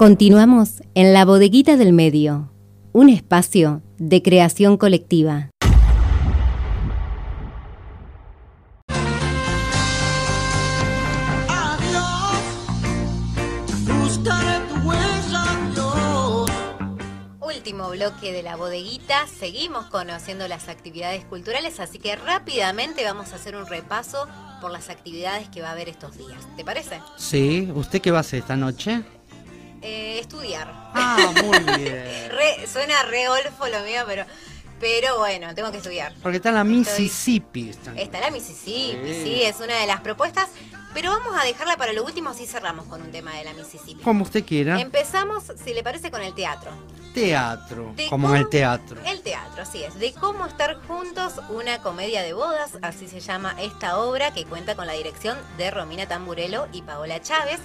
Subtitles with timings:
[0.00, 2.50] Continuamos en la bodeguita del medio,
[2.94, 5.50] un espacio de creación colectiva.
[17.42, 23.36] Último bloque de la bodeguita, seguimos conociendo las actividades culturales, así que rápidamente vamos a
[23.36, 24.26] hacer un repaso
[24.62, 26.48] por las actividades que va a haber estos días.
[26.56, 27.02] ¿Te parece?
[27.18, 29.04] Sí, ¿usted qué va a hacer esta noche?
[29.82, 30.68] Eh, estudiar.
[30.94, 32.30] Ah, muy bien.
[32.30, 34.24] Re- suena re olfo lo mío, pero,
[34.78, 36.14] pero bueno, tengo que estudiar.
[36.22, 37.70] Porque está en la Mississippi.
[37.70, 39.22] está- Está la Mississippi, Sí.
[39.24, 40.48] sí, es una de las propuestas,
[40.92, 44.02] pero vamos a dejarla para lo último, así cerramos con un tema de la Mississippi.
[44.02, 44.80] Como usted quiera.
[44.80, 46.70] Empezamos, si le parece, con el teatro.
[47.14, 47.92] Teatro.
[47.96, 49.00] De Como en el cómo- teatro.
[49.04, 49.98] El teatro, así es.
[49.98, 54.76] De cómo estar juntos, una comedia de bodas, así se llama esta obra que cuenta
[54.76, 57.58] con la dirección de Romina Tamburello y Paola Chávez.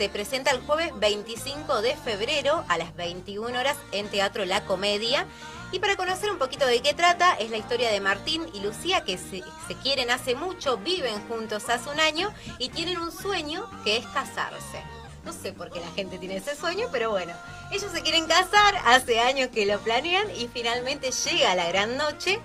[0.00, 5.26] Se presenta el jueves 25 de febrero a las 21 horas en Teatro La Comedia.
[5.72, 9.04] Y para conocer un poquito de qué trata, es la historia de Martín y Lucía
[9.04, 13.68] que se, se quieren hace mucho, viven juntos hace un año y tienen un sueño
[13.84, 14.82] que es casarse.
[15.22, 17.34] No sé por qué la gente tiene ese sueño, pero bueno,
[17.70, 22.40] ellos se quieren casar, hace años que lo planean y finalmente llega la gran noche,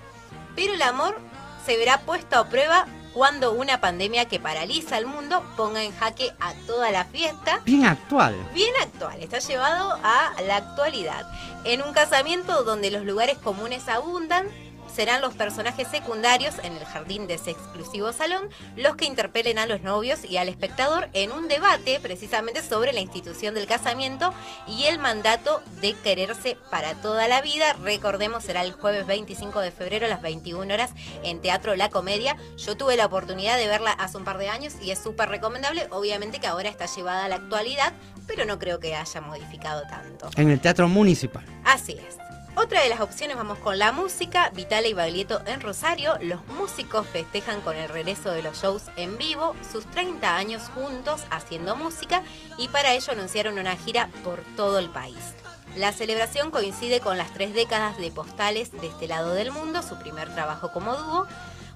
[0.54, 1.18] pero el amor
[1.64, 6.34] se verá puesto a prueba cuando una pandemia que paraliza al mundo ponga en jaque
[6.38, 8.36] a toda la fiesta Bien actual.
[8.52, 11.26] bien actual, está llevado a la actualidad.
[11.64, 14.48] En un casamiento donde los lugares comunes abundan,
[14.96, 19.66] serán los personajes secundarios en el jardín de ese exclusivo salón los que interpelen a
[19.66, 24.32] los novios y al espectador en un debate precisamente sobre la institución del casamiento
[24.66, 27.74] y el mandato de quererse para toda la vida.
[27.74, 32.38] Recordemos, será el jueves 25 de febrero a las 21 horas en Teatro La Comedia.
[32.56, 35.88] Yo tuve la oportunidad de verla hace un par de años y es súper recomendable.
[35.90, 37.92] Obviamente que ahora está llevada a la actualidad,
[38.26, 40.30] pero no creo que haya modificado tanto.
[40.36, 41.44] En el Teatro Municipal.
[41.64, 42.25] Así es.
[42.58, 44.50] Otra de las opciones vamos con la música.
[44.54, 46.16] Vitale y Baglietto en Rosario.
[46.22, 51.26] Los músicos festejan con el regreso de los shows en vivo sus 30 años juntos
[51.30, 52.22] haciendo música
[52.56, 55.34] y para ello anunciaron una gira por todo el país.
[55.76, 59.98] La celebración coincide con las tres décadas de Postales de este lado del mundo, su
[59.98, 61.26] primer trabajo como dúo.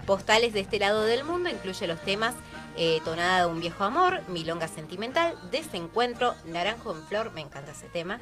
[0.06, 2.34] Postales de este lado del mundo incluye los temas
[2.76, 7.88] eh, Tonada de un viejo amor, Milonga sentimental, Desencuentro, Naranjo en flor, me encanta ese
[7.88, 8.18] tema,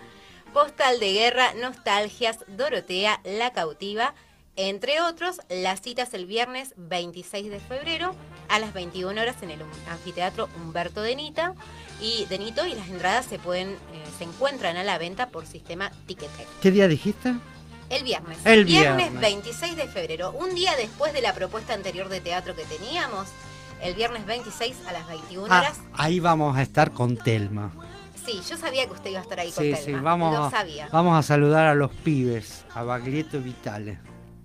[0.53, 4.15] Postal de Guerra, Nostalgias, Dorotea, La Cautiva,
[4.57, 5.41] entre otros.
[5.49, 8.15] Las citas el viernes 26 de febrero
[8.49, 9.61] a las 21 horas en el
[9.91, 11.55] anfiteatro Humberto de Nita
[12.01, 13.77] y de Nito y las entradas se pueden eh,
[14.19, 16.47] se encuentran a la venta por sistema Ticketek.
[16.61, 17.35] ¿Qué día dijiste?
[17.91, 18.39] El viernes.
[18.45, 19.19] El viernes.
[19.19, 23.29] 26 de febrero, un día después de la propuesta anterior de teatro que teníamos.
[23.81, 25.79] El viernes 26 a las 21 Ah, horas.
[25.95, 27.73] ahí vamos a estar con Telma.
[28.29, 29.99] Sí, yo sabía que usted iba a estar ahí con Sí, Telma.
[29.99, 30.89] sí, vamos Lo a, sabía.
[30.93, 33.99] vamos a saludar a los pibes, a Baglietto Vitale.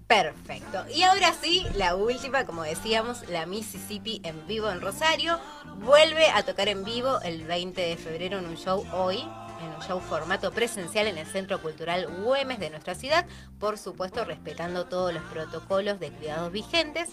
[0.07, 0.85] Perfecto.
[0.93, 5.39] Y ahora sí, la última, como decíamos, la Mississippi en vivo en Rosario.
[5.77, 9.25] Vuelve a tocar en vivo el 20 de febrero en un show hoy,
[9.61, 13.25] en un show formato presencial en el Centro Cultural Güemes de nuestra ciudad,
[13.59, 17.09] por supuesto respetando todos los protocolos de cuidados vigentes.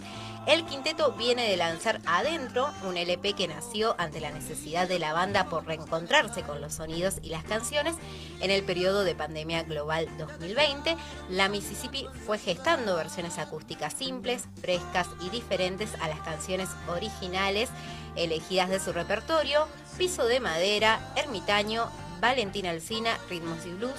[0.46, 5.12] El quinteto viene de lanzar Adentro, un LP que nació ante la necesidad de la
[5.12, 7.94] banda por reencontrarse con los sonidos y las canciones
[8.40, 10.96] en el periodo de pandemia global 2020.
[11.28, 17.68] La Mississippi fue gestando versiones acústicas simples, frescas y diferentes a las canciones originales
[18.16, 19.68] elegidas de su repertorio,
[19.98, 23.94] Piso de Madera, Ermitaño, Valentina Alcina, Ritmos y Blues,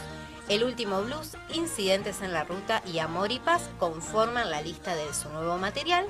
[0.47, 5.13] El Último Blues, Incidentes en la Ruta y Amor y Paz conforman la lista de
[5.13, 6.05] su nuevo material.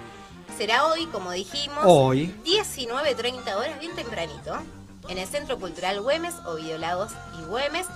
[0.58, 2.36] Será hoy, como dijimos, Hoy.
[2.46, 4.54] 19.30 horas, bien tempranito,
[5.08, 7.88] en el Centro Cultural Güemes, Ovidio Lagos y Güemes.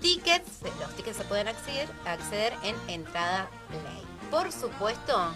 [0.00, 4.02] Tickets, los tickets se pueden acceder, acceder en Entrada Ley.
[4.30, 5.32] Por supuesto,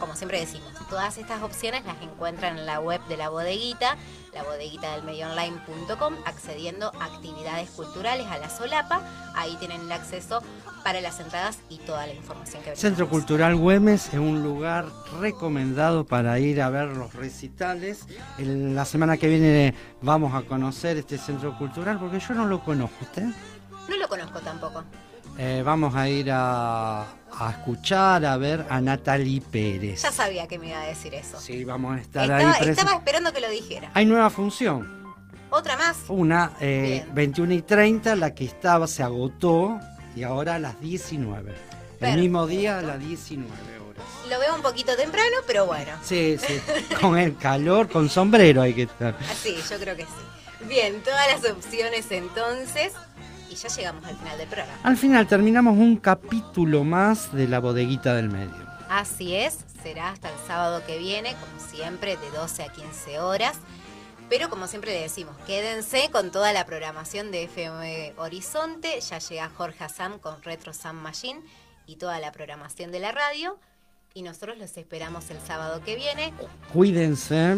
[0.00, 3.96] como siempre decimos, todas estas opciones las encuentran en la web de la bodeguita,
[4.32, 9.00] la bodeguita del medioonline.com, accediendo a actividades culturales a la solapa.
[9.34, 10.42] Ahí tienen el acceso
[10.82, 13.10] para las entradas y toda la información que Centro brindamos.
[13.10, 14.86] Cultural Güemes es un lugar
[15.20, 18.06] recomendado para ir a ver los recitales.
[18.38, 22.62] El- la semana que viene vamos a conocer este centro cultural porque yo no lo
[22.62, 22.96] conozco.
[23.02, 23.24] ¿Usted?
[23.88, 24.84] No lo conozco tampoco.
[25.38, 30.02] Eh, vamos a ir a, a escuchar, a ver a Natalie Pérez.
[30.02, 31.40] Ya sabía que me iba a decir eso.
[31.40, 33.90] Sí, vamos a estar Estaba, ahí estaba esperando que lo dijera.
[33.94, 35.14] Hay nueva función.
[35.50, 35.96] Otra más.
[36.08, 37.14] Una, eh, Bien.
[37.14, 39.78] 21 y 30, la que estaba se agotó
[40.16, 41.54] y ahora a las 19.
[42.00, 44.04] El mismo día a las 19 horas.
[44.28, 45.92] Lo veo un poquito temprano, pero bueno.
[46.02, 46.60] Sí, sí.
[47.00, 49.16] con el calor, con sombrero hay que estar.
[49.30, 50.66] Así, yo creo que sí.
[50.68, 52.92] Bien, todas las opciones entonces.
[53.54, 54.78] Y ya llegamos al final del programa.
[54.82, 58.66] Al final terminamos un capítulo más de la bodeguita del medio.
[58.88, 63.56] Así es, será hasta el sábado que viene, como siempre, de 12 a 15 horas.
[64.28, 69.00] Pero como siempre le decimos, quédense con toda la programación de FM Horizonte.
[69.00, 71.40] Ya llega Jorge Sam con Retro Sam Machine
[71.86, 73.58] y toda la programación de la radio.
[74.14, 76.32] Y nosotros los esperamos el sábado que viene.
[76.72, 77.52] Cuídense,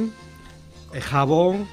[0.92, 1.68] eh, jabón,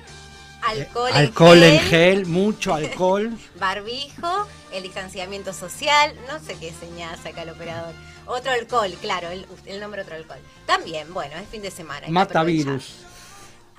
[0.66, 2.26] Alcohol, eh, alcohol en, gel.
[2.26, 3.32] mucho alcohol.
[3.60, 7.94] barbijo, el distanciamiento social, no sé qué señal saca el operador.
[8.26, 10.40] Otro alcohol, claro, el, el nombre otro alcohol.
[10.66, 12.00] También, bueno, es fin de semana.
[12.02, 12.66] hay que Mata aprovechar.
[12.68, 12.96] virus.